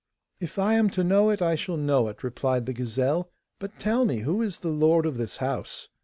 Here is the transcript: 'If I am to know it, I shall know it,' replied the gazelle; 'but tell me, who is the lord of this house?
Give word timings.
'If 0.39 0.57
I 0.57 0.73
am 0.73 0.89
to 0.97 1.03
know 1.03 1.29
it, 1.29 1.43
I 1.43 1.53
shall 1.53 1.77
know 1.77 2.07
it,' 2.07 2.23
replied 2.23 2.65
the 2.65 2.73
gazelle; 2.73 3.29
'but 3.59 3.77
tell 3.77 4.03
me, 4.03 4.21
who 4.21 4.41
is 4.41 4.57
the 4.57 4.69
lord 4.69 5.05
of 5.05 5.17
this 5.19 5.37
house? 5.37 5.89